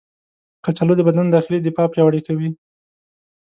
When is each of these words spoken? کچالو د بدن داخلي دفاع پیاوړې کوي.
کچالو 0.63 0.93
د 0.97 1.01
بدن 1.07 1.25
داخلي 1.35 1.59
دفاع 1.61 1.87
پیاوړې 1.93 2.21
کوي. 2.27 2.49